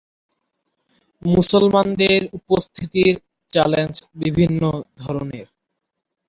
[1.21, 3.13] মুসলমানদের উপস্থিতির
[3.53, 4.61] চ্যালেঞ্জ বিভিন্ন
[4.97, 5.47] ধরণের।